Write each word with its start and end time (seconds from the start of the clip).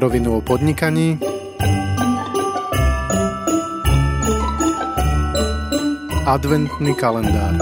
Na 0.00 0.08
rovinu 0.08 0.36
o 0.36 0.40
podnikaní 0.40 1.20
Adventný 6.24 6.94
kalendár 6.96 7.52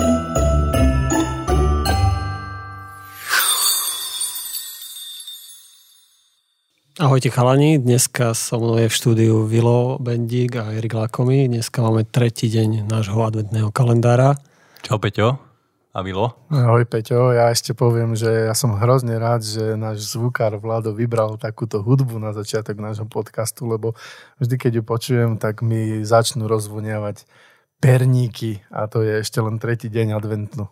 Ahojte 7.03 7.30
chalani, 7.35 7.79
dneska 7.79 8.30
so 8.39 8.62
mnou 8.62 8.79
je 8.79 8.86
v 8.86 8.95
štúdiu 8.95 9.43
Vilo 9.43 9.98
Bendík 9.98 10.62
a 10.62 10.70
Erik 10.79 10.95
Lakomi. 10.95 11.50
Dneska 11.50 11.82
máme 11.82 12.07
tretí 12.07 12.46
deň 12.46 12.86
nášho 12.86 13.18
adventného 13.18 13.75
kalendára. 13.75 14.39
Čau 14.86 15.03
Peťo 15.03 15.47
a 15.92 16.04
Vilo. 16.04 16.36
Ahoj 16.52 16.84
Peťo, 16.84 17.32
ja 17.32 17.48
ešte 17.48 17.72
poviem, 17.72 18.12
že 18.12 18.28
ja 18.28 18.54
som 18.54 18.76
hrozne 18.76 19.16
rád, 19.16 19.40
že 19.40 19.74
náš 19.74 20.12
zvukár 20.12 20.61
Vlado 20.61 20.92
vybral 20.92 21.40
takúto 21.40 21.80
hudbu 21.80 22.20
na 22.20 22.36
začiatok 22.36 22.76
nášho 22.76 23.08
podcastu, 23.08 23.64
lebo 23.64 23.96
vždy, 24.36 24.54
keď 24.61 24.72
ju 24.78 24.82
počujem, 24.84 25.30
tak 25.40 25.64
mi 25.64 26.04
začnú 26.04 26.44
rozvoniavať 26.44 27.24
perníky 27.80 28.61
a 28.68 28.86
to 28.90 29.00
je 29.00 29.24
ešte 29.24 29.40
len 29.40 29.56
tretí 29.56 29.88
deň 29.88 30.18
adventnú. 30.18 30.68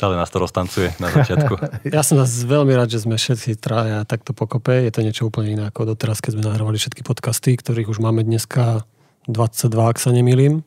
Stále 0.00 0.16
nás 0.16 0.32
to 0.32 0.40
roztancuje 0.40 0.96
na 0.96 1.12
začiatku. 1.12 1.60
ja 1.96 2.00
som 2.00 2.16
vás 2.16 2.32
veľmi 2.32 2.72
rád, 2.72 2.88
že 2.88 3.04
sme 3.04 3.20
všetci 3.20 3.60
traja 3.60 4.00
takto 4.08 4.32
pokope. 4.32 4.72
Je 4.72 4.88
to 4.88 5.04
niečo 5.04 5.28
úplne 5.28 5.52
iné 5.52 5.64
ako 5.68 5.92
doteraz, 5.92 6.24
keď 6.24 6.40
sme 6.40 6.48
nahrávali 6.48 6.80
všetky 6.80 7.04
podcasty, 7.04 7.52
ktorých 7.60 7.92
už 7.92 8.00
máme 8.00 8.24
dneska 8.24 8.88
22, 9.28 9.92
ak 9.92 10.00
sa 10.00 10.08
nemýlim. 10.08 10.64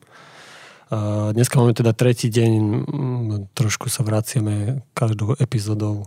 Dneska 1.34 1.58
máme 1.58 1.74
teda 1.74 1.90
tretí 1.90 2.30
deň, 2.30 2.50
trošku 3.58 3.90
sa 3.90 4.06
vraciame 4.06 4.86
každou 4.94 5.34
epizódou 5.42 6.06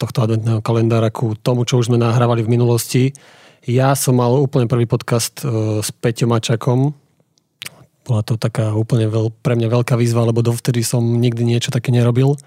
tohto 0.00 0.18
adventného 0.24 0.64
kalendára 0.64 1.12
ku 1.12 1.36
tomu, 1.36 1.68
čo 1.68 1.76
už 1.76 1.92
sme 1.92 2.00
nahrávali 2.00 2.40
v 2.46 2.52
minulosti. 2.56 3.12
Ja 3.68 3.92
som 3.92 4.16
mal 4.16 4.32
úplne 4.32 4.64
prvý 4.64 4.88
podcast 4.88 5.44
s 5.84 5.88
Peťom 5.92 6.32
Mačakom, 6.32 6.96
bola 8.08 8.24
to 8.24 8.40
taká 8.40 8.72
úplne 8.72 9.04
veľ, 9.12 9.28
pre 9.44 9.52
mňa 9.52 9.68
veľká 9.68 9.92
výzva, 10.00 10.24
lebo 10.24 10.40
dovtedy 10.40 10.80
som 10.80 11.04
nikdy 11.04 11.44
niečo 11.44 11.68
také 11.68 11.92
nerobil. 11.92 12.40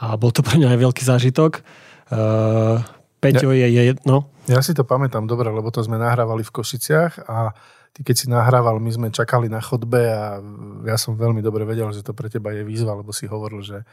A 0.00 0.16
bol 0.16 0.32
to 0.32 0.40
pre 0.40 0.56
mňa 0.56 0.72
aj 0.72 0.80
veľký 0.80 1.02
zážitok. 1.04 1.60
Uh, 2.08 2.80
Peťo 3.20 3.52
ja, 3.52 3.68
je 3.68 3.92
jedno. 3.92 4.32
Ja 4.48 4.64
si 4.64 4.72
to 4.72 4.88
pamätám 4.88 5.28
dobre, 5.28 5.52
lebo 5.52 5.68
to 5.68 5.84
sme 5.84 6.00
nahrávali 6.00 6.40
v 6.40 6.54
Košiciach 6.56 7.28
a 7.28 7.52
ty 7.94 8.02
keď 8.02 8.16
si 8.18 8.26
nahrával, 8.26 8.82
my 8.82 8.90
sme 8.90 9.08
čakali 9.14 9.46
na 9.46 9.62
chodbe 9.62 10.02
a 10.10 10.42
ja 10.82 10.98
som 10.98 11.14
veľmi 11.14 11.38
dobre 11.38 11.62
vedel, 11.62 11.86
že 11.94 12.02
to 12.02 12.10
pre 12.10 12.26
teba 12.26 12.50
je 12.50 12.66
výzva, 12.66 12.98
lebo 12.98 13.14
si 13.14 13.30
hovoril, 13.30 13.62
že 13.62 13.86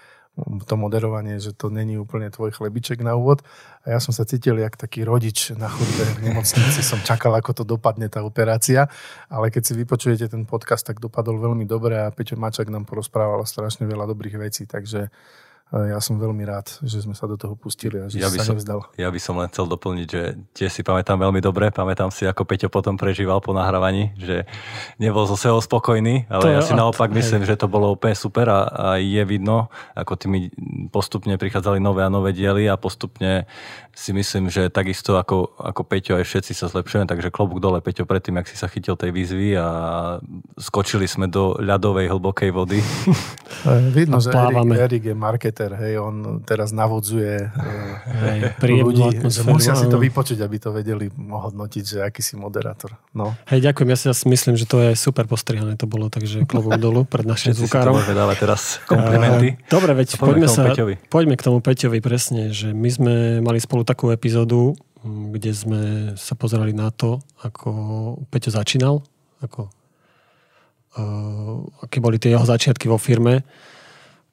to 0.66 0.80
moderovanie, 0.80 1.38
že 1.44 1.52
to 1.52 1.68
není 1.68 2.00
úplne 2.00 2.32
tvoj 2.32 2.56
chlebiček 2.56 3.04
na 3.04 3.20
úvod. 3.20 3.44
A 3.84 3.94
ja 3.94 4.00
som 4.00 4.16
sa 4.16 4.24
cítil 4.24 4.58
jak 4.58 4.80
taký 4.80 5.04
rodič 5.04 5.52
na 5.54 5.68
chodbe 5.68 6.08
v 6.18 6.32
nemocnici. 6.32 6.80
Som 6.82 7.04
čakal, 7.04 7.36
ako 7.36 7.62
to 7.62 7.64
dopadne 7.68 8.08
tá 8.08 8.24
operácia. 8.24 8.88
Ale 9.28 9.52
keď 9.52 9.64
si 9.70 9.74
vypočujete 9.76 10.32
ten 10.32 10.48
podcast, 10.48 10.88
tak 10.88 11.04
dopadol 11.04 11.36
veľmi 11.36 11.68
dobre 11.68 12.00
a 12.00 12.16
Peťo 12.16 12.40
Mačak 12.40 12.72
nám 12.72 12.88
porozprával 12.88 13.44
strašne 13.44 13.84
veľa 13.86 14.08
dobrých 14.08 14.40
vecí. 14.40 14.64
Takže 14.64 15.12
ja 15.72 16.04
som 16.04 16.20
veľmi 16.20 16.44
rád, 16.44 16.68
že 16.84 17.00
sme 17.00 17.16
sa 17.16 17.32
do 17.32 17.40
toho 17.40 17.56
pustili 17.56 18.04
a 18.04 18.12
že 18.12 18.20
ja 18.20 18.28
by 18.28 18.44
sa 18.44 18.52
som, 18.52 18.60
nevzdal. 18.60 18.92
Ja 19.00 19.08
by 19.08 19.20
som 19.24 19.40
len 19.40 19.48
chcel 19.48 19.72
doplniť, 19.72 20.08
že 20.12 20.22
tiež 20.52 20.68
si 20.68 20.82
pamätám 20.84 21.16
veľmi 21.16 21.40
dobre, 21.40 21.72
pamätám 21.72 22.12
si, 22.12 22.28
ako 22.28 22.44
Peťo 22.44 22.68
potom 22.68 23.00
prežíval 23.00 23.40
po 23.40 23.56
nahrávaní, 23.56 24.12
že 24.20 24.44
nebol 25.00 25.24
zo 25.24 25.40
sebou 25.40 25.64
spokojný, 25.64 26.28
ale 26.28 26.44
to 26.44 26.50
ja 26.52 26.60
si 26.60 26.76
naopak 26.76 27.16
hej. 27.16 27.24
myslím, 27.24 27.48
že 27.48 27.56
to 27.56 27.72
bolo 27.72 27.96
úplne 27.96 28.20
super 28.20 28.52
a, 28.52 28.60
a 28.68 28.88
je 29.00 29.24
vidno, 29.24 29.72
ako 29.96 30.20
tými 30.20 30.52
postupne 30.92 31.40
prichádzali 31.40 31.80
nové 31.80 32.04
a 32.04 32.12
nové 32.12 32.36
diely 32.36 32.68
a 32.68 32.76
postupne 32.76 33.48
si 33.92 34.16
myslím, 34.16 34.48
že 34.48 34.72
takisto 34.72 35.20
ako, 35.20 35.56
ako 35.60 35.82
Peťo 35.84 36.16
aj 36.16 36.26
všetci 36.28 36.52
sa 36.56 36.72
zlepšujeme, 36.72 37.08
takže 37.08 37.32
klobúk 37.32 37.60
dole 37.60 37.84
Peťo 37.84 38.08
predtým, 38.08 38.40
ak 38.40 38.48
si 38.48 38.56
sa 38.56 38.72
chytil 38.72 38.96
tej 38.96 39.12
výzvy 39.12 39.60
a 39.60 39.68
skočili 40.56 41.06
sme 41.06 41.28
do 41.28 41.60
ľadovej 41.60 42.08
hlbokej 42.08 42.50
vody. 42.56 42.80
Vidno, 43.98 44.24
že 44.24 44.32
Erik, 44.32 44.80
Erik 44.80 45.04
je 45.12 45.16
marketer, 45.16 45.61
hej, 45.70 46.02
on 46.02 46.42
teraz 46.42 46.74
navodzuje 46.74 47.52
hej, 48.26 48.40
ľudí, 48.88 49.22
musia 49.46 49.78
si 49.78 49.86
to 49.86 50.02
vypočuť, 50.02 50.42
aby 50.42 50.58
to 50.58 50.74
vedeli 50.74 51.14
ohodnotiť, 51.14 51.84
že 51.86 51.98
aký 52.02 52.26
si 52.26 52.34
moderátor. 52.34 52.98
No. 53.14 53.38
Hej, 53.46 53.70
ďakujem, 53.70 53.88
ja 53.94 53.98
si 54.18 54.26
myslím, 54.26 54.58
že 54.58 54.66
to 54.66 54.82
je 54.82 54.98
super 54.98 55.30
postrihané 55.30 55.78
to 55.78 55.86
bolo, 55.86 56.10
takže 56.10 56.50
klobúk 56.50 56.82
dolu 56.82 57.06
pred 57.06 57.28
našim 57.28 57.54
zvukárom. 57.54 58.02
Si 58.02 58.10
to 58.10 58.34
teraz 58.40 58.82
komplimenty. 58.90 59.62
Dobre, 59.70 59.94
veď 59.94 60.18
poďme, 60.18 60.48
poďme, 60.48 60.48
sa, 60.50 60.64
poďme 61.12 61.36
k 61.38 61.44
tomu 61.46 61.60
Peťovi 61.62 62.00
presne, 62.02 62.50
že 62.50 62.74
my 62.74 62.90
sme 62.90 63.14
mali 63.44 63.62
spolu 63.62 63.86
takú 63.86 64.10
epizódu, 64.10 64.74
kde 65.06 65.52
sme 65.52 65.82
sa 66.16 66.38
pozerali 66.38 66.74
na 66.78 66.94
to, 66.94 67.22
ako 67.42 67.70
Peťo 68.30 68.54
začínal, 68.54 69.02
ako, 69.42 69.70
uh, 70.98 71.86
aké 71.86 71.98
boli 71.98 72.22
tie 72.22 72.38
jeho 72.38 72.46
začiatky 72.46 72.86
vo 72.86 73.02
firme. 73.02 73.42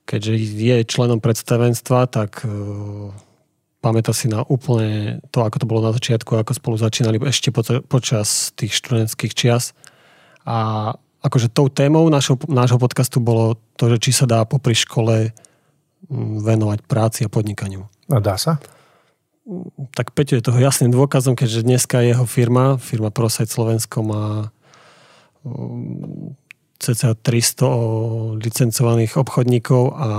Keďže 0.08 0.32
je 0.40 0.88
členom 0.88 1.20
predstavenstva, 1.20 2.08
tak 2.08 2.40
uh, 2.48 3.12
pamätá 3.84 4.16
si 4.16 4.32
na 4.32 4.40
úplne 4.40 5.20
to, 5.28 5.44
ako 5.44 5.56
to 5.60 5.66
bolo 5.68 5.84
na 5.84 5.92
začiatku, 5.92 6.32
ako 6.32 6.56
spolu 6.56 6.80
začínali 6.80 7.20
ešte 7.28 7.52
po, 7.52 7.60
počas 7.84 8.56
tých 8.56 8.72
študentských 8.72 9.36
čias. 9.36 9.76
A 10.48 10.96
akože 11.20 11.52
tou 11.52 11.68
témou 11.68 12.08
našho, 12.08 12.40
nášho 12.48 12.80
podcastu 12.80 13.20
bolo 13.20 13.60
to, 13.76 13.92
že 13.92 14.08
či 14.08 14.10
sa 14.16 14.24
dá 14.24 14.48
popri 14.48 14.72
škole 14.72 15.36
venovať 16.40 16.78
práci 16.88 17.28
a 17.28 17.28
podnikaniu. 17.28 17.84
A 18.08 18.16
dá 18.24 18.40
sa? 18.40 18.56
tak 19.96 20.12
Peťo 20.12 20.36
je 20.36 20.44
toho 20.44 20.60
jasným 20.60 20.92
dôkazom, 20.92 21.32
keďže 21.32 21.64
dneska 21.64 22.04
jeho 22.04 22.28
firma, 22.28 22.76
firma 22.76 23.08
ProSite 23.08 23.48
Slovensko 23.48 24.04
má 24.04 24.24
cca 26.78 27.14
300 27.14 28.38
licencovaných 28.38 29.18
obchodníkov 29.18 29.82
a 29.98 30.10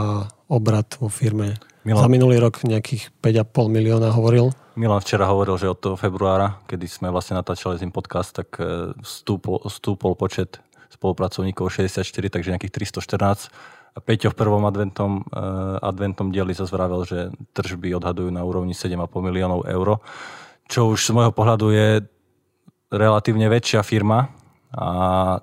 obrad 0.52 0.88
vo 1.00 1.08
firme. 1.08 1.56
Milan, 1.88 2.04
Za 2.04 2.10
minulý 2.12 2.38
rok 2.44 2.60
nejakých 2.68 3.16
5,5 3.24 3.72
milióna 3.72 4.12
hovoril. 4.12 4.52
Milan 4.76 5.00
včera 5.00 5.28
hovoril, 5.32 5.56
že 5.56 5.72
od 5.72 5.80
toho 5.80 5.96
februára, 5.96 6.60
kedy 6.68 6.86
sme 6.88 7.08
vlastne 7.10 7.40
natáčali 7.40 7.80
ním 7.80 7.96
podcast, 7.96 8.36
tak 8.36 8.60
stúpol, 9.04 9.64
e, 9.64 9.72
stúpol 9.72 10.16
počet 10.20 10.60
spolupracovníkov 10.92 11.72
64, 11.72 12.28
takže 12.28 12.52
nejakých 12.52 12.92
314 12.92 13.48
a 13.96 14.00
Peťo 14.04 14.30
v 14.32 14.38
prvom 14.38 14.64
adventom, 14.70 15.26
uh, 15.34 15.82
adventom 15.82 16.30
dieli 16.30 16.54
sa 16.54 16.70
zvravel, 16.70 17.04
že 17.10 17.34
tržby 17.58 17.98
odhadujú 17.98 18.30
na 18.30 18.46
úrovni 18.46 18.78
7,5 18.78 19.10
miliónov 19.18 19.66
eur, 19.66 19.98
čo 20.70 20.94
už 20.94 21.10
z 21.10 21.12
môjho 21.18 21.34
pohľadu 21.34 21.74
je 21.74 21.88
relatívne 22.94 23.50
väčšia 23.50 23.82
firma 23.82 24.30
a 24.70 24.88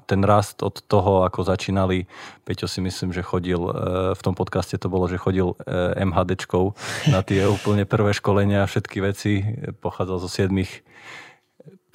ten 0.06 0.22
rast 0.22 0.62
od 0.62 0.78
toho, 0.86 1.26
ako 1.26 1.42
začínali, 1.42 2.06
Peťo 2.46 2.70
si 2.70 2.78
myslím, 2.78 3.10
že 3.10 3.26
chodil, 3.26 3.58
uh, 3.58 4.14
v 4.14 4.20
tom 4.22 4.38
podcaste 4.38 4.78
to 4.78 4.86
bolo, 4.86 5.10
že 5.10 5.18
chodil 5.18 5.58
uh, 5.58 5.98
MHDčkou 5.98 6.74
na 7.10 7.26
tie 7.26 7.42
úplne 7.56 7.82
prvé 7.82 8.14
školenia 8.14 8.62
a 8.62 8.70
všetky 8.70 8.98
veci, 9.02 9.42
pochádzal 9.82 10.18
zo 10.22 10.30
7 10.30 10.54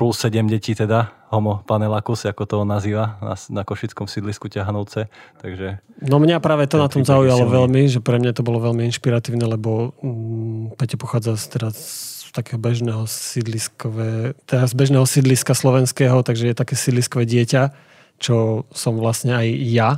plus 0.02 0.18
7 0.18 0.50
detí 0.50 0.74
teda, 0.74 1.14
homo 1.30 1.62
panelakus, 1.70 2.26
ako 2.26 2.50
to 2.50 2.56
on 2.66 2.74
nazýva, 2.74 3.22
na, 3.22 3.38
na 3.38 3.62
košickom 3.62 4.10
sídlisku 4.10 4.50
ťahanovce. 4.50 5.14
Takže 5.46 5.78
no 6.02 6.18
mňa 6.18 6.42
práve 6.42 6.66
to 6.66 6.82
na 6.82 6.90
tom 6.90 7.06
zaujalo 7.06 7.46
veľmi, 7.46 7.86
že 7.86 8.02
pre 8.02 8.18
mňa 8.18 8.34
to 8.34 8.42
bolo 8.42 8.58
veľmi 8.66 8.82
inšpiratívne, 8.90 9.46
lebo 9.46 9.94
um, 10.02 10.74
Peťo 10.74 10.98
pochádza 10.98 11.38
z, 11.38 11.46
teda 11.54 11.70
z 11.70 12.21
takého 12.32 12.58
bežného 12.58 13.04
sídliskové, 13.08 14.34
teda 14.48 14.68
z 14.68 14.74
bežného 14.74 15.06
sídliska 15.06 15.54
slovenského, 15.54 16.24
takže 16.24 16.52
je 16.52 16.56
také 16.56 16.76
sídliskové 16.80 17.28
dieťa, 17.28 17.76
čo 18.18 18.66
som 18.72 18.96
vlastne 18.96 19.36
aj 19.36 19.48
ja. 19.68 19.90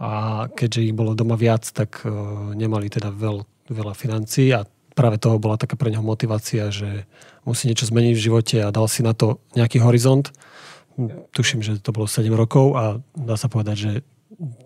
A 0.00 0.46
keďže 0.56 0.90
ich 0.90 0.94
bolo 0.96 1.12
doma 1.12 1.36
viac, 1.36 1.66
tak 1.76 2.06
uh, 2.08 2.54
nemali 2.56 2.88
teda 2.88 3.12
veľ, 3.12 3.44
veľa 3.68 3.92
financií 3.92 4.48
a 4.56 4.64
práve 4.96 5.20
toho 5.20 5.36
bola 5.36 5.60
taká 5.60 5.76
pre 5.76 5.92
neho 5.92 6.04
motivácia, 6.04 6.72
že 6.72 7.04
musí 7.44 7.68
niečo 7.68 7.88
zmeniť 7.88 8.14
v 8.16 8.24
živote 8.24 8.56
a 8.64 8.72
dal 8.72 8.88
si 8.88 9.04
na 9.04 9.12
to 9.12 9.40
nejaký 9.56 9.80
horizont. 9.80 10.32
Tuším, 11.32 11.64
že 11.64 11.80
to 11.80 11.92
bolo 11.92 12.08
7 12.08 12.28
rokov 12.32 12.76
a 12.76 13.00
dá 13.16 13.36
sa 13.36 13.48
povedať, 13.48 13.76
že 13.76 13.92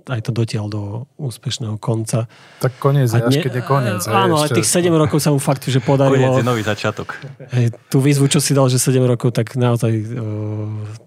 aj 0.06 0.20
to 0.22 0.30
dotiaľ 0.30 0.66
do 0.70 0.82
úspešného 1.18 1.76
konca. 1.82 2.30
Tak 2.62 2.78
koniec 2.78 3.10
je, 3.10 3.18
až 3.18 3.42
keď 3.42 3.52
je 3.58 3.62
koniec. 3.66 4.00
Áno, 4.06 4.38
ale 4.38 4.52
tých 4.54 4.68
7 4.70 4.86
rokov 4.94 5.18
sa 5.18 5.34
mu 5.34 5.42
fakt, 5.42 5.66
že 5.66 5.82
podarilo. 5.82 6.14
Koniec 6.14 6.42
je 6.42 6.46
nový 6.46 6.62
začiatok. 6.62 7.18
Hej, 7.50 7.74
tú 7.90 7.98
výzvu, 7.98 8.30
čo 8.30 8.38
si 8.38 8.54
dal, 8.54 8.70
že 8.70 8.78
7 8.78 9.02
rokov, 9.02 9.34
tak 9.34 9.58
naozaj 9.58 9.92
uh, 10.14 11.04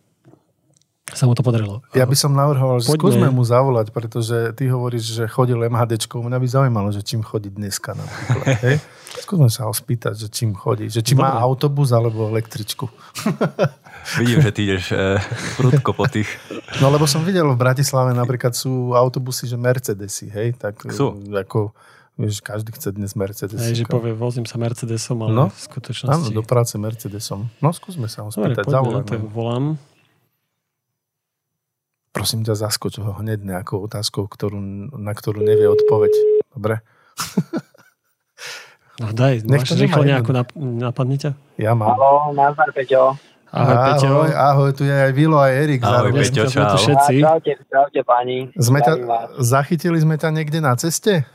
sa 1.16 1.24
mu 1.24 1.32
to 1.32 1.40
podarilo. 1.40 1.80
Ja 1.96 2.04
by 2.04 2.16
som 2.20 2.36
navrhoval, 2.36 2.84
že 2.84 2.92
Poďme. 2.92 3.00
skúsme 3.00 3.28
mu 3.32 3.44
zavolať, 3.48 3.96
pretože 3.96 4.52
ty 4.60 4.68
hovoríš, 4.68 5.16
že 5.16 5.24
chodil 5.32 5.56
MHDčkou. 5.56 6.20
Mňa 6.20 6.38
by 6.40 6.48
zaujímalo, 6.48 6.90
že 6.92 7.00
čím 7.00 7.24
chodí 7.24 7.48
dneska 7.48 7.96
napríklad. 7.96 8.46
hej? 8.68 8.76
Skúsme 9.24 9.48
sa 9.48 9.72
ho 9.72 9.74
spýtať, 9.74 10.20
že 10.20 10.28
čím 10.28 10.52
chodí. 10.52 10.92
Že 10.92 11.02
či 11.08 11.14
Dobre. 11.16 11.24
má 11.24 11.40
autobus 11.40 11.96
alebo 11.96 12.28
električku. 12.28 12.92
Vidím, 14.20 14.40
že 14.44 14.52
ty 14.52 14.62
ideš 14.68 14.92
e, 14.92 15.20
prudko 15.56 15.96
po 15.96 16.08
tých... 16.08 16.28
No 16.80 16.92
lebo 16.92 17.04
som 17.08 17.28
videl 17.28 17.44
v 17.44 17.60
Bratislave 17.60 18.16
napríklad 18.16 18.56
sú 18.56 18.96
autobusy, 18.96 19.52
že 19.52 19.60
Mercedesy, 19.60 20.32
hej? 20.32 20.56
Tak, 20.56 20.80
sú. 20.92 21.12
Ako, 21.28 21.76
Vieš, 22.18 22.42
každý 22.42 22.74
chce 22.74 22.98
dnes 22.98 23.14
Mercedes. 23.14 23.62
Aj, 23.62 23.78
že 23.78 23.86
povie, 23.86 24.10
vozím 24.10 24.42
sa 24.50 24.58
Mercedesom, 24.58 25.22
ale 25.22 25.38
no? 25.38 25.46
v 25.54 25.60
skutočnosti... 25.70 26.34
Áno, 26.34 26.34
do 26.34 26.42
práce 26.42 26.74
Mercedesom. 26.74 27.46
No, 27.62 27.70
skúsme 27.70 28.10
sa 28.10 28.26
ho 28.26 28.34
spýtať. 28.34 28.66
Dobre, 28.66 29.06
poďme, 29.06 29.06
to 29.06 29.16
volám. 29.30 29.66
Prosím 32.18 32.42
ťa, 32.42 32.58
zaskoč 32.58 32.98
ho 32.98 33.14
hneď 33.22 33.46
nejakou 33.46 33.86
otázkou, 33.86 34.26
ktorú, 34.26 34.58
na 34.98 35.14
ktorú 35.14 35.46
nevie 35.46 35.70
odpoveď. 35.70 36.14
Dobre? 36.58 36.82
No 38.98 39.14
daj, 39.14 39.46
Nech 39.46 39.62
máš 39.62 39.78
rýchlo 39.78 40.02
nejakú 40.02 40.34
nap- 40.34 40.58
napadne 40.58 41.22
ťa? 41.22 41.38
Ja 41.62 41.78
mám. 41.78 41.94
Halo, 41.94 42.34
nazdar 42.34 42.74
Peťo. 42.74 43.14
Ahoj, 43.54 43.70
ahoj, 43.70 43.86
Peťo. 43.94 44.10
Ahoj, 44.34 44.70
tu 44.74 44.84
je 44.90 44.96
aj 44.98 45.14
Vilo, 45.14 45.38
aj 45.38 45.54
Erik. 45.54 45.86
Ahoj, 45.86 45.94
zároveň. 45.94 46.24
Peťo, 46.26 46.44
čau. 46.50 46.66
Tu 46.66 46.78
všetci. 46.82 47.14
Čaute, 47.22 47.52
čaute, 47.70 48.00
pani. 48.02 48.50
Sme 48.58 48.82
ťa, 48.82 48.94
zachytili 49.38 50.02
sme 50.02 50.18
ťa 50.18 50.34
niekde 50.34 50.66
na 50.66 50.74
ceste? 50.74 51.30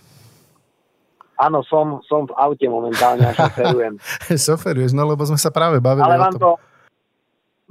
Áno, 1.39 1.63
som, 1.63 2.03
som 2.11 2.27
v 2.27 2.35
aute 2.35 2.67
momentálne 2.67 3.31
a 3.31 3.33
šoferujem. 3.35 3.95
Šoferuješ, 4.47 4.91
no 4.95 5.07
lebo 5.07 5.23
sme 5.23 5.39
sa 5.39 5.55
práve 5.55 5.79
bavili 5.79 6.03
Ale 6.03 6.19
mám 6.19 6.35
to, 6.35 6.59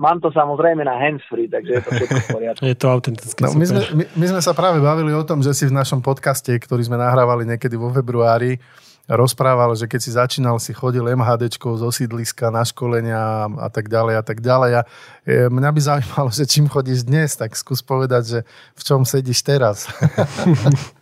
mám 0.01 0.17
to 0.17 0.33
samozrejme 0.33 0.81
na 0.81 0.97
handsfree, 0.97 1.45
takže 1.45 1.71
je 1.77 1.81
to 1.85 1.91
všetko 1.93 2.17
v 2.17 2.27
poriadku. 2.33 2.61
Je 2.71 2.75
to 2.75 2.87
autentické, 2.89 3.39
no, 3.45 3.53
my, 3.53 3.65
sme, 3.69 3.81
my, 3.93 4.03
my 4.17 4.25
sme 4.33 4.41
sa 4.41 4.57
práve 4.57 4.81
bavili 4.81 5.13
o 5.13 5.21
tom, 5.21 5.45
že 5.45 5.53
si 5.53 5.69
v 5.69 5.77
našom 5.77 6.01
podcaste, 6.01 6.49
ktorý 6.49 6.81
sme 6.81 6.97
nahrávali 6.97 7.45
niekedy 7.45 7.77
vo 7.77 7.93
februári, 7.93 8.57
rozprával, 9.05 9.73
že 9.75 9.85
keď 9.85 9.99
si 10.01 10.11
začínal, 10.13 10.57
si 10.57 10.71
chodil 10.71 11.03
MHDčkou 11.03 11.73
zo 11.77 11.89
sídliska 11.89 12.53
na 12.53 12.63
školenia 12.63 13.49
a 13.59 13.69
tak 13.69 13.89
ďalej 13.89 14.15
a 14.17 14.23
tak 14.23 14.39
ďalej. 14.39 14.71
A 14.77 14.81
e, 15.25 15.51
mňa 15.51 15.69
by 15.73 15.79
zaujímalo, 15.81 16.29
že 16.31 16.47
čím 16.47 16.71
chodíš 16.71 17.03
dnes, 17.05 17.35
tak 17.35 17.57
skús 17.57 17.83
povedať, 17.83 18.23
že 18.23 18.39
v 18.77 18.81
čom 18.81 19.01
sedíš 19.03 19.41
teraz. 19.43 19.89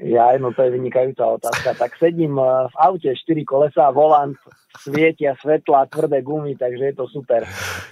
Ja, 0.00 0.32
no 0.40 0.48
to 0.56 0.64
je 0.64 0.70
vynikajúca 0.72 1.36
otázka. 1.36 1.76
Tak 1.76 1.92
sedím 2.00 2.40
e, 2.40 2.44
v 2.72 2.74
aute, 2.80 3.12
4 3.12 3.44
kolesa, 3.44 3.92
volant, 3.92 4.36
svietia 4.80 5.36
svetla, 5.36 5.92
tvrdé 5.92 6.24
gumy, 6.24 6.56
takže 6.56 6.88
je 6.88 6.94
to 6.96 7.04
super. 7.12 7.44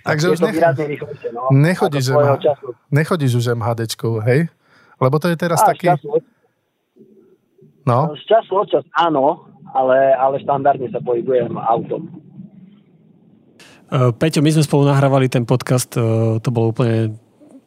Takže 0.08 0.24
je 0.24 0.32
už 0.32 0.38
to 0.40 0.48
nech... 0.48 0.88
rýchlejšie, 0.96 1.30
no. 1.36 1.52
Nechodíš, 1.52 2.16
MH... 2.16 2.32
nechodíš 2.88 3.32
už 3.44 3.46
MHDčkou, 3.52 4.24
hej? 4.24 4.48
Lebo 4.96 5.20
to 5.20 5.28
je 5.28 5.36
teraz 5.36 5.60
a, 5.60 5.76
taký... 5.76 5.92
Času, 5.92 6.24
No. 7.88 8.12
Z 8.20 8.22
času 8.28 8.52
od 8.52 8.68
čas 8.68 8.84
áno, 9.00 9.48
ale, 9.72 10.12
ale 10.12 10.36
štandardne 10.44 10.92
sa 10.92 11.00
pohybujem 11.00 11.56
autom. 11.56 12.04
Uh, 13.88 14.12
Peťo, 14.12 14.44
my 14.44 14.52
sme 14.52 14.68
spolu 14.68 14.92
nahrávali 14.92 15.32
ten 15.32 15.48
podcast, 15.48 15.96
uh, 15.96 16.36
to 16.44 16.52
bol 16.52 16.76
úplne 16.76 17.16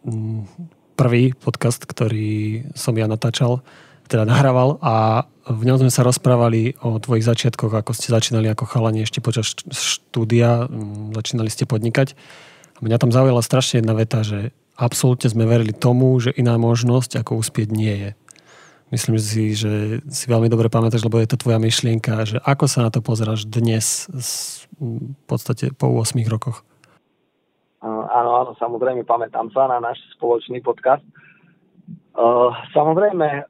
um, 0.06 0.46
prvý 0.94 1.34
podcast, 1.34 1.82
ktorý 1.90 2.70
som 2.78 2.94
ja 2.94 3.10
natáčal, 3.10 3.66
teda 4.12 4.28
nahrával 4.28 4.76
a 4.84 5.24
v 5.48 5.64
ňom 5.64 5.88
sme 5.88 5.92
sa 5.92 6.04
rozprávali 6.04 6.76
o 6.84 7.00
tvojich 7.00 7.24
začiatkoch, 7.24 7.72
ako 7.72 7.96
ste 7.96 8.12
začínali 8.12 8.52
ako 8.52 8.68
chalani 8.68 9.08
ešte 9.08 9.24
počas 9.24 9.56
štúdia, 9.72 10.68
um, 10.68 11.16
začínali 11.16 11.48
ste 11.48 11.64
podnikať. 11.64 12.20
A 12.76 12.80
mňa 12.84 13.00
tam 13.00 13.16
zaujala 13.16 13.40
strašne 13.40 13.80
jedna 13.80 13.96
veta, 13.96 14.22
že 14.22 14.52
absolútne 14.76 15.32
sme 15.32 15.48
verili 15.48 15.72
tomu, 15.72 16.12
že 16.20 16.36
iná 16.36 16.60
možnosť 16.60 17.24
ako 17.24 17.40
uspieť 17.40 17.70
nie 17.72 17.96
je. 17.96 18.12
Myslím 18.92 19.16
si, 19.24 19.56
že 19.56 20.04
si 20.12 20.26
veľmi 20.28 20.52
dobre 20.52 20.68
pamätáš, 20.68 21.08
lebo 21.08 21.16
je 21.24 21.32
to 21.32 21.40
tvoja 21.40 21.64
myšlienka, 21.64 22.28
že 22.28 22.38
ako 22.44 22.68
sa 22.68 22.84
na 22.84 22.92
to 22.92 23.00
pozeráš 23.00 23.48
dnes 23.48 24.12
v 24.76 25.16
podstate 25.32 25.72
po 25.72 25.88
8 25.96 26.20
rokoch? 26.28 26.68
Áno, 27.82 28.32
áno, 28.36 28.52
samozrejme 28.60 29.08
pamätám 29.08 29.48
sa 29.56 29.72
na 29.72 29.80
náš 29.80 29.98
spoločný 30.20 30.60
podcast. 30.60 31.02
Samozrejme, 32.76 33.48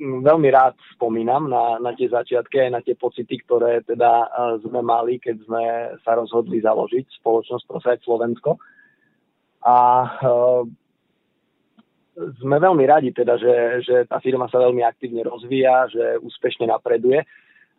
veľmi 0.00 0.48
rád 0.50 0.74
spomínam 0.94 1.46
na, 1.46 1.78
na 1.78 1.94
tie 1.94 2.10
začiatky 2.10 2.66
aj 2.66 2.70
na 2.70 2.80
tie 2.82 2.98
pocity, 2.98 3.38
ktoré 3.46 3.80
teda 3.86 4.28
sme 4.62 4.82
mali, 4.82 5.22
keď 5.22 5.36
sme 5.46 5.62
sa 6.02 6.18
rozhodli 6.18 6.58
založiť 6.60 7.22
spoločnosť 7.22 7.64
Prosať 7.64 7.98
Slovensko. 8.02 8.58
A 9.64 9.76
sme 12.14 12.56
veľmi 12.62 12.84
radi 12.86 13.10
teda, 13.10 13.34
že, 13.40 13.54
že 13.82 13.96
tá 14.06 14.22
firma 14.22 14.46
sa 14.46 14.62
veľmi 14.62 14.82
aktívne 14.86 15.26
rozvíja, 15.26 15.90
že 15.90 16.04
úspešne 16.22 16.70
napreduje, 16.70 17.26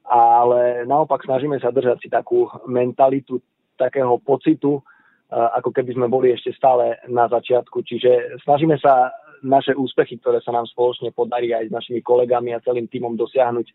ale 0.05 0.83
naopak 0.83 1.23
snažíme 1.23 1.59
sa 1.61 1.71
držať 1.71 1.97
si 2.03 2.09
takú 2.11 2.49
mentalitu 2.67 3.39
takého 3.79 4.19
pocitu, 4.19 4.83
ako 5.31 5.69
keby 5.73 5.97
sme 5.97 6.07
boli 6.07 6.31
ešte 6.31 6.53
stále 6.53 6.99
na 7.09 7.27
začiatku. 7.27 7.81
Čiže 7.81 8.41
snažíme 8.45 8.77
sa 8.79 9.11
naše 9.45 9.77
úspechy, 9.77 10.17
ktoré 10.17 10.41
sa 10.41 10.49
nám 10.51 10.65
spoločne 10.65 11.13
podarí 11.13 11.53
aj 11.53 11.69
s 11.69 11.75
našimi 11.75 12.01
kolegami 12.01 12.51
a 12.51 12.63
celým 12.65 12.89
týmom 12.89 13.13
dosiahnuť, 13.13 13.67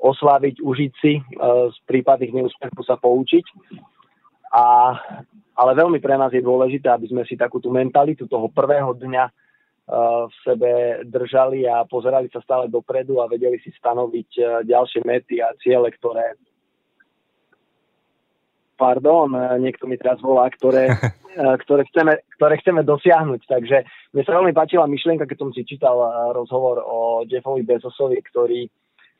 oslaviť, 0.00 0.62
užiť 0.62 0.92
si, 0.96 1.20
z 1.68 1.76
prípadných 1.84 2.32
neúspechov 2.32 2.82
sa 2.86 2.96
poučiť. 2.96 3.44
A, 4.54 4.96
ale 5.54 5.72
veľmi 5.76 6.00
pre 6.00 6.16
nás 6.16 6.32
je 6.32 6.40
dôležité, 6.40 6.88
aby 6.88 7.10
sme 7.10 7.22
si 7.28 7.36
takú 7.36 7.60
tú 7.60 7.68
mentalitu 7.68 8.24
toho 8.24 8.48
prvého 8.48 8.96
dňa 8.96 9.24
v 10.30 10.34
sebe 10.46 11.02
držali 11.10 11.66
a 11.66 11.82
pozerali 11.82 12.30
sa 12.30 12.38
stále 12.46 12.70
dopredu 12.70 13.18
a 13.18 13.26
vedeli 13.26 13.58
si 13.58 13.74
stanoviť 13.74 14.28
e, 14.38 14.42
ďalšie 14.70 15.02
mety 15.02 15.42
a 15.42 15.50
ciele, 15.58 15.90
ktoré 15.90 16.38
pardon, 18.78 19.34
e, 19.34 19.58
niekto 19.58 19.90
mi 19.90 19.98
teraz 19.98 20.22
volá, 20.22 20.46
ktoré, 20.46 20.94
e, 21.42 21.46
ktoré, 21.66 21.82
chceme, 21.90 22.22
ktoré 22.38 22.62
chceme 22.62 22.86
dosiahnuť. 22.86 23.40
Takže 23.50 23.78
mne 24.10 24.22
sa 24.26 24.34
veľmi 24.34 24.50
páčila 24.50 24.90
myšlienka, 24.90 25.26
keď 25.26 25.38
som 25.38 25.50
si 25.54 25.62
čítal 25.62 25.94
rozhovor 26.34 26.82
o 26.82 27.22
Jeffovi 27.26 27.62
Bezosovi, 27.62 28.18
ktorý 28.18 28.66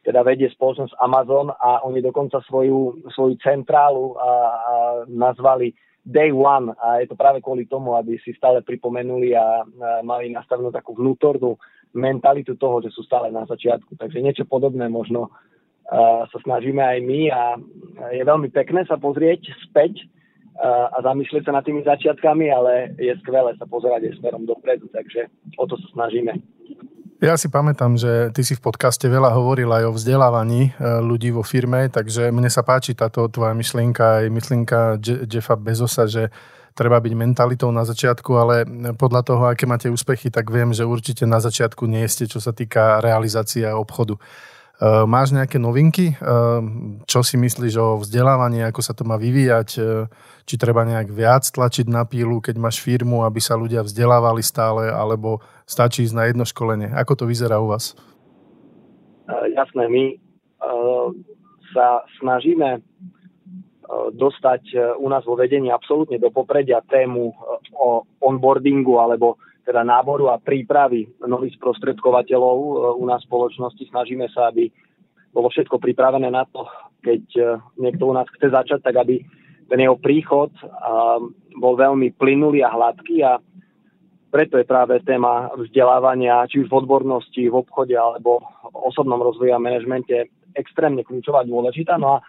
teda 0.01 0.25
vedie 0.25 0.49
spoločnosť 0.49 0.97
Amazon 0.99 1.53
a 1.53 1.85
oni 1.85 2.01
dokonca 2.01 2.41
svoju, 2.49 3.05
svoju 3.13 3.37
centrálu 3.45 4.17
a, 4.17 4.31
a 4.57 4.75
nazvali 5.07 5.77
day 6.01 6.33
one 6.33 6.73
a 6.81 7.05
je 7.05 7.13
to 7.13 7.17
práve 7.17 7.45
kvôli 7.45 7.69
tomu, 7.69 7.93
aby 7.95 8.17
si 8.25 8.33
stále 8.33 8.65
pripomenuli 8.65 9.37
a 9.37 9.63
mali 10.01 10.33
nastavenú 10.33 10.73
takú 10.73 10.97
vnútornú 10.97 11.61
mentalitu 11.93 12.57
toho, 12.57 12.81
že 12.81 12.89
sú 12.91 13.05
stále 13.05 13.29
na 13.29 13.45
začiatku. 13.45 14.01
Takže 14.01 14.25
niečo 14.25 14.49
podobné 14.49 14.89
možno 14.89 15.29
sa 16.31 16.39
snažíme 16.47 16.81
aj 16.81 16.99
my 17.03 17.21
a 17.29 17.43
je 18.15 18.23
veľmi 18.23 18.49
pekné 18.55 18.87
sa 18.87 18.97
pozrieť 18.97 19.53
späť 19.69 20.07
a 20.61 20.99
zamyslieť 21.01 21.47
sa 21.49 21.57
nad 21.57 21.65
tými 21.65 21.81
začiatkami, 21.87 22.53
ale 22.53 22.93
je 23.01 23.15
skvelé 23.25 23.57
sa 23.57 23.65
pozerať 23.65 24.11
aj 24.11 24.17
smerom 24.21 24.45
dopredu, 24.45 24.91
takže 24.93 25.31
o 25.57 25.65
to 25.65 25.79
sa 25.81 25.89
snažíme. 25.97 26.37
Ja 27.21 27.37
si 27.37 27.53
pamätám, 27.53 28.01
že 28.01 28.33
ty 28.33 28.41
si 28.41 28.57
v 28.57 28.65
podcaste 28.65 29.05
veľa 29.05 29.37
hovoril 29.37 29.69
aj 29.69 29.93
o 29.93 29.93
vzdelávaní 29.93 30.73
e, 30.73 31.05
ľudí 31.05 31.29
vo 31.29 31.45
firme, 31.45 31.93
takže 31.93 32.33
mne 32.33 32.49
sa 32.49 32.65
páči 32.65 32.97
táto 32.97 33.29
tvoja 33.29 33.53
myšlienka, 33.53 34.25
aj 34.25 34.27
myšlienka 34.33 34.79
Jeffa 35.29 35.61
Bezosa, 35.61 36.09
že 36.09 36.33
treba 36.73 36.97
byť 36.97 37.13
mentalitou 37.13 37.69
na 37.77 37.85
začiatku, 37.85 38.31
ale 38.41 38.65
podľa 38.97 39.21
toho, 39.21 39.43
aké 39.53 39.69
máte 39.69 39.93
úspechy, 39.93 40.33
tak 40.33 40.49
viem, 40.49 40.73
že 40.73 40.89
určite 40.89 41.29
na 41.29 41.45
začiatku 41.45 41.85
nie 41.85 42.09
ste, 42.09 42.25
čo 42.25 42.41
sa 42.41 42.57
týka 42.57 43.05
realizácie 43.05 43.69
obchodu. 43.69 44.17
Eh, 44.81 45.05
máš 45.05 45.37
nejaké 45.37 45.61
novinky? 45.61 46.17
Eh, 46.17 46.17
čo 47.05 47.21
si 47.21 47.37
myslíš 47.37 47.75
o 47.77 48.01
vzdelávaní, 48.01 48.65
ako 48.65 48.81
sa 48.81 48.97
to 48.97 49.05
má 49.05 49.21
vyvíjať? 49.21 49.69
Eh, 49.77 50.09
či 50.49 50.57
treba 50.57 50.89
nejak 50.89 51.13
viac 51.13 51.45
tlačiť 51.45 51.85
na 51.85 52.09
pílu, 52.09 52.41
keď 52.41 52.57
máš 52.57 52.81
firmu, 52.81 53.21
aby 53.29 53.45
sa 53.45 53.61
ľudia 53.61 53.85
vzdelávali 53.85 54.41
stále, 54.41 54.89
alebo 54.89 55.45
stačí 55.69 56.09
ísť 56.09 56.17
na 56.17 56.25
jedno 56.33 56.49
školenie? 56.49 56.97
Ako 56.97 57.13
to 57.13 57.29
vyzerá 57.29 57.61
u 57.61 57.69
vás? 57.69 57.93
Jasné, 59.31 59.87
my 59.87 60.19
sa 61.71 62.03
snažíme 62.19 62.83
dostať 64.19 64.75
u 64.99 65.07
nás 65.07 65.23
vo 65.23 65.39
vedení 65.39 65.71
absolútne 65.71 66.19
do 66.19 66.35
popredia 66.35 66.83
tému 66.83 67.31
o 67.79 68.03
onboardingu 68.19 68.99
alebo 68.99 69.39
teda 69.71 69.87
náboru 69.87 70.35
a 70.35 70.43
prípravy 70.43 71.07
nových 71.23 71.55
sprostredkovateľov 71.63 72.59
e, 72.59 72.71
u 72.99 73.05
nás 73.07 73.23
v 73.23 73.31
spoločnosti. 73.31 73.87
Snažíme 73.87 74.27
sa, 74.35 74.51
aby 74.51 74.67
bolo 75.31 75.47
všetko 75.47 75.79
pripravené 75.79 76.27
na 76.27 76.43
to, 76.51 76.67
keď 77.07 77.23
e, 77.39 77.43
niekto 77.79 78.11
u 78.11 78.13
nás 78.19 78.27
chce 78.35 78.51
začať, 78.51 78.83
tak 78.83 78.99
aby 78.99 79.23
ten 79.71 79.87
jeho 79.87 79.95
príchod 79.95 80.51
bol 81.55 81.79
veľmi 81.79 82.19
plynulý 82.19 82.67
a 82.67 82.75
hladký 82.75 83.23
a 83.23 83.39
preto 84.31 84.59
je 84.59 84.67
práve 84.67 84.99
téma 85.07 85.47
vzdelávania, 85.55 86.47
či 86.51 86.63
už 86.63 86.71
v 86.71 86.79
odbornosti, 86.83 87.47
v 87.47 87.55
obchode 87.55 87.95
alebo 87.95 88.43
v 88.67 88.77
osobnom 88.91 89.23
rozvoji 89.23 89.55
a 89.55 89.63
manažmente 89.63 90.27
extrémne 90.59 91.07
kľúčová 91.07 91.47
dôležitá. 91.47 91.99
No 92.03 92.19
a 92.19 92.23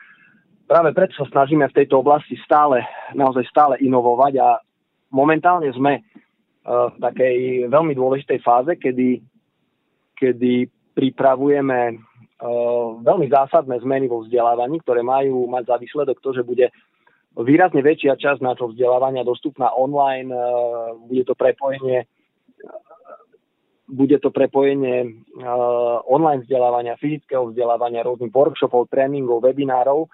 práve 0.70 0.94
preto 0.94 1.18
sa 1.18 1.26
snažíme 1.30 1.66
v 1.70 1.78
tejto 1.82 2.02
oblasti 2.02 2.38
stále, 2.46 2.86
naozaj 3.18 3.46
stále 3.50 3.82
inovovať 3.82 4.34
a 4.38 4.62
momentálne 5.14 5.70
sme 5.74 6.02
v 6.62 6.96
takej 7.02 7.68
veľmi 7.74 7.94
dôležitej 7.98 8.40
fáze, 8.46 8.74
kedy, 8.78 9.22
kedy 10.14 10.70
pripravujeme 10.94 11.98
veľmi 13.02 13.28
zásadné 13.30 13.82
zmeny 13.82 14.10
vo 14.10 14.26
vzdelávaní, 14.26 14.82
ktoré 14.82 15.02
majú 15.06 15.46
mať 15.50 15.64
za 15.70 15.76
výsledok 15.78 16.18
to, 16.22 16.34
že 16.34 16.46
bude 16.46 16.70
výrazne 17.38 17.82
väčšia 17.82 18.18
časť 18.18 18.42
nášho 18.42 18.74
vzdelávania 18.74 19.26
dostupná 19.26 19.74
online, 19.74 20.30
bude 21.06 21.26
to 21.26 21.34
prepojenie 21.38 22.06
bude 23.92 24.24
to 24.24 24.32
prepojenie 24.32 25.20
online 26.08 26.48
vzdelávania, 26.48 26.96
fyzického 26.96 27.52
vzdelávania, 27.52 28.08
rôznych 28.08 28.32
workshopov, 28.32 28.88
tréningov, 28.88 29.44
webinárov 29.44 30.08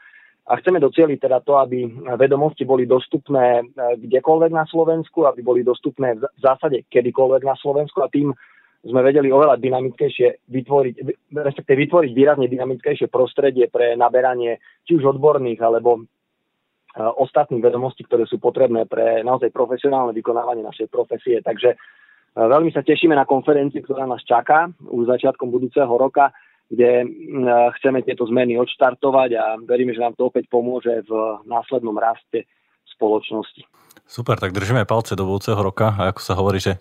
a 0.48 0.56
chceme 0.64 0.80
docieliť 0.80 1.20
teda 1.20 1.44
to, 1.44 1.60
aby 1.60 1.84
vedomosti 2.16 2.64
boli 2.64 2.88
dostupné 2.88 3.68
kdekoľvek 3.76 4.52
na 4.56 4.64
Slovensku, 4.64 5.28
aby 5.28 5.44
boli 5.44 5.60
dostupné 5.60 6.16
v 6.16 6.40
zásade 6.40 6.88
kedykoľvek 6.88 7.44
na 7.44 7.56
Slovensku 7.60 8.00
a 8.00 8.08
tým 8.08 8.32
sme 8.88 9.04
vedeli 9.04 9.28
oveľa 9.28 9.60
dynamickejšie 9.60 10.48
vytvoriť, 10.48 10.96
respektíve 11.36 11.78
vytvoriť 11.84 12.12
výrazne 12.16 12.48
dynamickejšie 12.48 13.12
prostredie 13.12 13.68
pre 13.68 14.00
naberanie 14.00 14.64
či 14.88 14.96
už 14.96 15.20
odborných 15.20 15.60
alebo 15.60 16.08
ostatných 16.98 17.62
vedomostí, 17.62 18.08
ktoré 18.08 18.24
sú 18.24 18.40
potrebné 18.40 18.88
pre 18.88 19.22
naozaj 19.28 19.52
profesionálne 19.52 20.16
vykonávanie 20.16 20.64
našej 20.64 20.88
profesie. 20.88 21.44
Takže 21.44 21.76
veľmi 22.40 22.72
sa 22.72 22.82
tešíme 22.82 23.14
na 23.14 23.28
konferenciu, 23.28 23.84
ktorá 23.84 24.08
nás 24.08 24.24
čaká 24.24 24.72
už 24.88 25.12
začiatkom 25.12 25.52
budúceho 25.52 25.92
roka, 25.92 26.32
kde 26.68 27.08
chceme 27.80 28.04
tieto 28.04 28.28
zmeny 28.28 28.60
odštartovať 28.60 29.30
a 29.40 29.46
veríme, 29.64 29.96
že 29.96 30.04
nám 30.04 30.20
to 30.20 30.28
opäť 30.28 30.52
pomôže 30.52 31.04
v 31.08 31.12
následnom 31.48 31.96
raste 31.96 32.44
spoločnosti. 32.98 33.64
Super, 34.08 34.40
tak 34.40 34.56
držíme 34.56 34.88
palce 34.88 35.20
do 35.20 35.28
budúceho 35.28 35.60
roka 35.60 35.92
a 35.96 36.16
ako 36.16 36.22
sa 36.24 36.34
hovorí, 36.40 36.64
že 36.64 36.80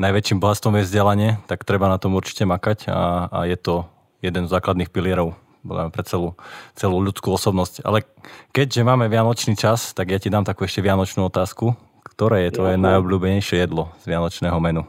najväčším 0.00 0.40
bohatstvom 0.40 0.80
je 0.80 0.86
vzdelanie, 0.88 1.30
tak 1.44 1.68
treba 1.68 1.88
na 1.88 2.00
tom 2.00 2.16
určite 2.16 2.48
makať 2.48 2.88
a, 2.88 3.28
a 3.28 3.38
je 3.44 3.56
to 3.60 3.84
jeden 4.24 4.48
z 4.48 4.52
základných 4.56 4.88
pilierov 4.88 5.36
pre 5.64 6.02
celú, 6.02 6.34
celú 6.74 6.98
ľudskú 6.98 7.30
osobnosť. 7.36 7.86
Ale 7.86 8.02
keďže 8.50 8.82
máme 8.82 9.06
vianočný 9.06 9.54
čas, 9.54 9.94
tak 9.94 10.10
ja 10.10 10.18
ti 10.18 10.32
dám 10.32 10.48
takú 10.48 10.64
ešte 10.64 10.82
vianočnú 10.82 11.28
otázku. 11.28 11.76
Ktoré 12.02 12.50
je 12.50 12.58
tvoje 12.58 12.76
najobľúbenejšie 12.76 13.62
jedlo 13.62 13.94
z 14.02 14.10
vianočného 14.10 14.58
menu? 14.58 14.82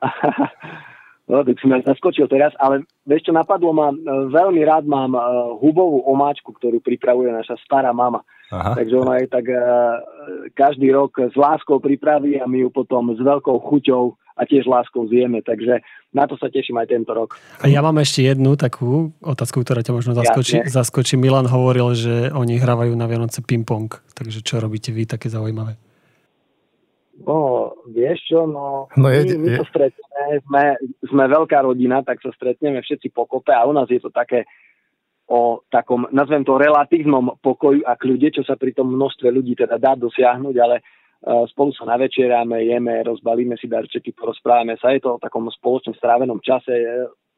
No, 1.24 1.40
tak 1.40 1.56
si 1.56 1.64
ma 1.64 1.80
zaskočil 1.80 2.28
teraz, 2.28 2.52
ale 2.60 2.84
vieš 3.08 3.28
čo, 3.28 3.32
napadlo 3.32 3.72
ma, 3.72 3.88
e, 3.88 3.96
veľmi 4.28 4.60
rád 4.60 4.84
mám 4.84 5.16
e, 5.16 5.20
hubovú 5.56 6.04
omáčku, 6.04 6.52
ktorú 6.52 6.84
pripravuje 6.84 7.32
naša 7.32 7.56
stará 7.64 7.96
mama. 7.96 8.20
Aha. 8.52 8.76
Takže 8.76 8.94
ona 9.00 9.24
je 9.24 9.26
tak 9.32 9.48
e, 9.48 9.56
každý 10.52 10.92
rok 10.92 11.16
s 11.16 11.32
láskou 11.32 11.80
pripraví 11.80 12.36
a 12.36 12.44
my 12.44 12.68
ju 12.68 12.68
potom 12.68 13.16
s 13.16 13.20
veľkou 13.24 13.56
chuťou 13.56 14.12
a 14.36 14.42
tiež 14.44 14.68
láskou 14.68 15.08
zjeme. 15.08 15.40
Takže 15.40 15.80
na 16.12 16.28
to 16.28 16.36
sa 16.36 16.52
teším 16.52 16.76
aj 16.76 16.92
tento 16.92 17.16
rok. 17.16 17.40
A 17.64 17.72
ja 17.72 17.80
mám 17.80 17.96
ešte 18.04 18.20
jednu 18.20 18.60
takú 18.60 19.16
otázku, 19.24 19.64
ktorá 19.64 19.80
ťa 19.80 19.96
možno 19.96 20.12
zaskočí. 20.12 20.60
Ja, 20.60 20.68
zaskočí. 20.68 21.16
Milan 21.16 21.48
hovoril, 21.48 21.96
že 21.96 22.14
oni 22.36 22.60
hrávajú 22.60 22.92
na 22.92 23.08
Vianoce 23.08 23.40
ping-pong. 23.40 23.88
Takže 24.12 24.44
čo 24.44 24.60
robíte 24.60 24.92
vy 24.92 25.08
také 25.08 25.32
zaujímavé? 25.32 25.80
Vieš 27.84 28.18
čo, 28.32 28.48
no, 28.48 28.88
no 28.96 29.06
je, 29.12 29.36
my, 29.36 29.44
my 29.44 29.48
je. 29.52 29.56
sa 29.60 29.66
stretneme, 29.68 30.24
sme, 30.48 30.62
sme 31.04 31.24
veľká 31.28 31.58
rodina, 31.60 32.00
tak 32.00 32.24
sa 32.24 32.32
stretneme 32.32 32.80
všetci 32.80 33.12
pokope 33.12 33.52
a 33.52 33.68
u 33.68 33.76
nás 33.76 33.84
je 33.92 34.00
to 34.00 34.08
také 34.08 34.48
o 35.28 35.60
takom, 35.68 36.08
nazvem 36.12 36.44
to 36.44 36.60
relatívnom 36.60 37.36
pokoju 37.40 37.84
a 37.84 37.96
kľude, 37.96 38.40
čo 38.40 38.42
sa 38.44 38.56
pri 38.56 38.76
tom 38.76 38.92
množstve 38.92 39.28
ľudí 39.28 39.56
teda 39.56 39.80
dá 39.80 39.96
dosiahnuť, 39.96 40.56
ale 40.60 40.80
uh, 40.80 41.48
spolu 41.48 41.72
sa 41.72 41.88
navečeráme, 41.88 42.60
jeme, 42.68 43.04
rozbalíme 43.04 43.56
si 43.56 43.68
darčeky, 43.68 44.12
porozprávame 44.12 44.76
sa, 44.76 44.92
je 44.92 45.00
to 45.00 45.16
o 45.16 45.22
takom 45.22 45.48
spoločne 45.48 45.96
strávenom 45.96 46.44
čase. 46.44 46.72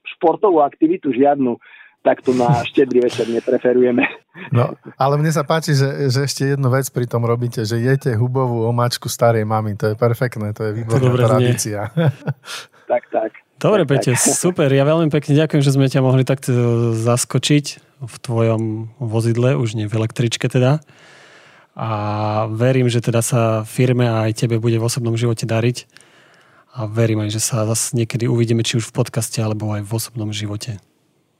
Športovú 0.07 0.62
aktivitu 0.62 1.15
žiadnu 1.15 1.59
takto 2.07 2.31
na 2.31 2.63
štedrý 2.63 3.03
večer 3.03 3.27
nepreferujeme. 3.27 4.07
No, 4.55 4.79
ale 4.95 5.19
mne 5.19 5.35
sa 5.35 5.43
páči, 5.43 5.75
že, 5.75 6.07
že 6.07 6.23
ešte 6.23 6.55
jednu 6.55 6.71
vec 6.71 6.87
pri 6.95 7.11
tom 7.11 7.27
robíte, 7.27 7.67
že 7.67 7.83
jete 7.83 8.15
hubovú 8.15 8.63
omáčku 8.71 9.11
starej 9.11 9.43
mamy. 9.43 9.75
To 9.75 9.91
je 9.91 9.95
perfektné, 9.99 10.55
to 10.55 10.71
je 10.71 10.73
výborná 10.79 11.11
to 11.11 11.19
tradícia. 11.19 11.91
tak, 12.93 13.11
tak. 13.11 13.31
Dobre, 13.59 13.83
tak, 13.83 14.07
Peťo, 14.07 14.13
tak. 14.15 14.39
super. 14.47 14.69
Ja 14.71 14.87
veľmi 14.87 15.11
pekne 15.11 15.35
ďakujem, 15.35 15.63
že 15.67 15.75
sme 15.75 15.91
ťa 15.91 16.05
mohli 16.05 16.23
takto 16.23 16.53
zaskočiť 16.95 17.67
v 18.07 18.15
tvojom 18.23 18.63
vozidle, 19.03 19.59
už 19.59 19.75
nie 19.75 19.91
v 19.91 19.97
električke 19.99 20.47
teda. 20.47 20.79
A 21.77 21.91
verím, 22.49 22.89
že 22.89 23.05
teda 23.05 23.21
sa 23.21 23.67
firme 23.69 24.09
a 24.09 24.31
aj 24.31 24.47
tebe 24.47 24.57
bude 24.57 24.81
v 24.81 24.87
osobnom 24.87 25.19
živote 25.19 25.45
dariť. 25.45 26.07
A 26.77 26.85
verím 26.85 27.25
aj, 27.25 27.33
že 27.33 27.41
sa 27.41 27.65
zase 27.65 27.97
niekedy 27.97 28.29
uvidíme, 28.29 28.61
či 28.61 28.77
už 28.77 28.93
v 28.93 28.97
podcaste, 29.01 29.41
alebo 29.41 29.73
aj 29.73 29.85
v 29.85 29.93
osobnom 29.97 30.29
živote. 30.29 30.77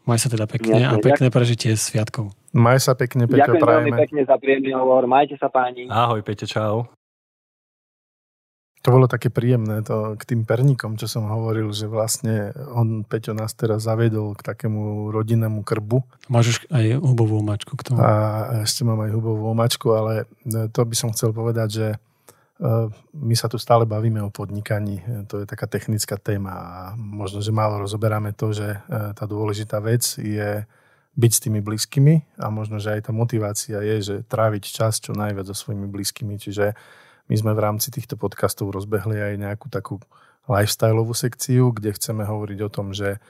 Maj 0.07 0.23
sa 0.23 0.29
teda 0.31 0.47
pekne 0.47 0.79
Jasne, 0.79 0.87
a 0.87 1.03
pekné 1.03 1.29
prežitie 1.35 1.75
sviatkov. 1.75 2.31
Maj 2.55 2.79
sa 2.87 2.95
pekne, 2.95 3.27
Peťo, 3.27 3.59
Ďakujem 3.59 3.63
prajeme. 3.63 3.91
veľmi 3.91 4.03
pekne 4.07 4.23
za 4.23 4.37
príjemný 4.39 4.71
hovor. 4.71 5.03
Majte 5.11 5.35
sa 5.35 5.51
páni. 5.51 5.91
Ahoj, 5.91 6.23
Peťo, 6.23 6.47
čau. 6.47 6.87
To 8.87 8.95
bolo 8.95 9.11
také 9.11 9.35
príjemné 9.35 9.83
to, 9.83 10.15
k 10.15 10.23
tým 10.23 10.47
perníkom, 10.47 10.95
čo 10.95 11.11
som 11.11 11.27
hovoril, 11.27 11.75
že 11.75 11.91
vlastne 11.91 12.55
on, 12.71 13.03
Peťo, 13.03 13.35
nás 13.35 13.51
teraz 13.59 13.83
zavedol 13.83 14.39
k 14.39 14.47
takému 14.47 15.11
rodinnému 15.11 15.67
krbu. 15.67 16.07
Máš 16.31 16.55
už 16.55 16.59
aj 16.71 17.03
hubovú 17.03 17.43
omačku 17.43 17.75
k 17.75 17.83
tomu. 17.91 17.99
A 17.99 18.63
ešte 18.63 18.87
mám 18.87 19.03
aj 19.03 19.11
hubovú 19.11 19.51
omačku, 19.51 19.91
ale 19.91 20.31
to 20.47 20.81
by 20.87 20.95
som 20.95 21.11
chcel 21.11 21.35
povedať, 21.35 21.69
že 21.75 21.87
my 23.13 23.35
sa 23.37 23.53
tu 23.53 23.61
stále 23.61 23.85
bavíme 23.85 24.25
o 24.25 24.33
podnikaní, 24.33 25.05
to 25.29 25.45
je 25.45 25.47
taká 25.47 25.69
technická 25.69 26.17
téma 26.17 26.53
a 26.57 26.77
možno, 26.97 27.45
že 27.45 27.53
málo 27.53 27.85
rozoberáme 27.85 28.33
to, 28.33 28.57
že 28.57 28.81
e, 28.81 29.13
tá 29.13 29.29
dôležitá 29.29 29.77
vec 29.85 30.01
je 30.17 30.65
byť 31.17 31.33
s 31.33 31.43
tými 31.45 31.61
blízkymi 31.61 32.41
a 32.41 32.49
možno, 32.49 32.81
že 32.81 32.97
aj 32.97 33.09
tá 33.09 33.13
motivácia 33.13 33.85
je, 33.85 33.97
že 34.01 34.17
tráviť 34.25 34.73
čas 34.73 35.05
čo 35.05 35.13
najviac 35.13 35.53
so 35.53 35.57
svojimi 35.57 35.85
blízkymi, 35.85 36.41
čiže 36.41 36.73
my 37.29 37.35
sme 37.37 37.53
v 37.53 37.61
rámci 37.61 37.93
týchto 37.93 38.17
podcastov 38.17 38.73
rozbehli 38.73 39.21
aj 39.21 39.35
nejakú 39.37 39.69
takú 39.69 40.01
lifestyleovú 40.49 41.13
sekciu, 41.13 41.77
kde 41.77 41.93
chceme 41.93 42.25
hovoriť 42.25 42.59
o 42.65 42.73
tom, 42.73 42.97
že 42.97 43.21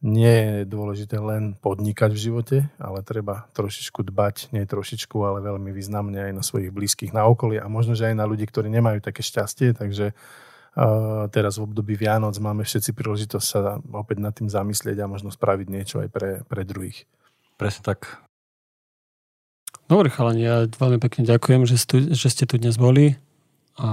nie 0.00 0.32
je 0.32 0.56
dôležité 0.64 1.20
len 1.20 1.52
podnikať 1.60 2.10
v 2.16 2.22
živote, 2.24 2.56
ale 2.80 3.04
treba 3.04 3.44
trošičku 3.52 4.00
dbať, 4.00 4.52
nie 4.56 4.64
trošičku, 4.64 5.16
ale 5.20 5.44
veľmi 5.44 5.68
významne 5.76 6.30
aj 6.30 6.32
na 6.32 6.42
svojich 6.44 6.72
blízkych, 6.72 7.12
na 7.12 7.28
okolie 7.28 7.60
a 7.60 7.68
možno, 7.68 7.92
že 7.92 8.08
aj 8.08 8.16
na 8.16 8.24
ľudí, 8.24 8.48
ktorí 8.48 8.72
nemajú 8.72 9.04
také 9.04 9.20
šťastie, 9.20 9.76
takže 9.76 10.16
uh, 10.16 11.28
teraz 11.28 11.60
v 11.60 11.68
období 11.68 12.00
Vianoc 12.00 12.32
máme 12.40 12.64
všetci 12.64 12.96
príležitosť 12.96 13.46
sa 13.46 13.76
opäť 13.92 14.24
nad 14.24 14.32
tým 14.32 14.48
zamyslieť 14.48 15.04
a 15.04 15.10
možno 15.10 15.28
spraviť 15.28 15.66
niečo 15.68 15.96
aj 16.00 16.08
pre, 16.08 16.30
pre 16.48 16.64
druhých. 16.64 17.04
Presne 17.60 17.84
tak. 17.84 18.24
Dobre, 19.84 20.08
chalani, 20.08 20.40
ja 20.40 20.56
veľmi 20.64 20.96
pekne 20.96 21.28
ďakujem, 21.28 21.68
že, 21.68 21.76
stu, 21.76 22.08
že 22.08 22.28
ste 22.32 22.48
tu 22.48 22.56
dnes 22.56 22.78
boli 22.80 23.20
a 23.78 23.88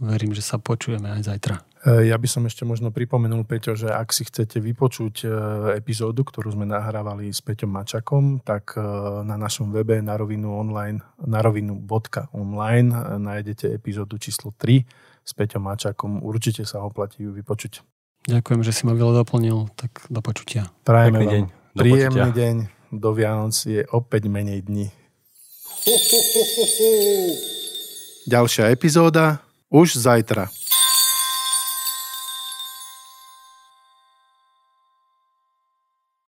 verím, 0.00 0.32
že 0.32 0.40
sa 0.40 0.56
počujeme 0.56 1.10
aj 1.20 1.22
zajtra. 1.28 1.56
E, 1.84 2.08
ja 2.08 2.16
by 2.16 2.28
som 2.28 2.48
ešte 2.48 2.64
možno 2.64 2.88
pripomenul, 2.88 3.44
Peťo, 3.44 3.76
že 3.76 3.92
ak 3.92 4.08
si 4.16 4.24
chcete 4.24 4.56
vypočuť 4.56 5.14
e, 5.22 5.28
epizódu, 5.76 6.24
ktorú 6.24 6.56
sme 6.56 6.64
nahrávali 6.64 7.28
s 7.28 7.44
Peťom 7.44 7.68
Mačakom, 7.68 8.40
tak 8.40 8.72
e, 8.74 8.80
na 9.28 9.36
našom 9.36 9.68
webe 9.68 10.00
na 10.00 10.16
rovinu 10.16 10.56
online, 10.56 11.04
na 11.20 11.44
rovinu.online 11.44 13.20
nájdete 13.20 13.68
epizódu 13.76 14.16
číslo 14.16 14.56
3 14.56 14.80
s 15.20 15.32
Peťom 15.36 15.60
Mačakom. 15.60 16.24
Určite 16.24 16.64
sa 16.64 16.80
oplatí 16.80 17.28
ju 17.28 17.36
vypočuť. 17.36 17.84
Ďakujem, 18.24 18.60
že 18.64 18.72
si 18.72 18.88
ma 18.88 18.96
veľa 18.96 19.20
doplnil, 19.20 19.68
tak 19.76 20.08
do 20.08 20.24
počutia. 20.24 20.72
Prajeme 20.88 21.20
vám 21.20 21.28
deň. 21.28 21.42
Do 21.76 21.82
príjemný 21.84 22.32
počutia. 22.32 22.40
deň. 22.40 22.56
Do 22.94 23.10
Vianoc 23.12 23.56
je 23.60 23.82
opäť 23.92 24.22
menej 24.32 24.64
dní. 24.64 24.88
Ďalšia 28.24 28.72
epizóda 28.72 29.44
už 29.68 30.00
zajtra. 30.00 30.48